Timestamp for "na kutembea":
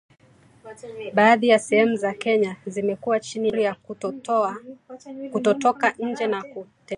6.27-6.61